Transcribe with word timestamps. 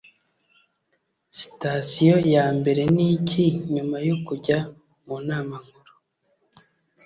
Sitasiyo 1.39 2.15
Yambere 2.33 2.81
Niki 2.95 3.45
Nyuma 3.73 3.97
yo 4.07 4.15
Kujya 4.25 4.57
mu 5.05 5.17
Nama 5.27 5.55
Nkuru? 5.65 5.93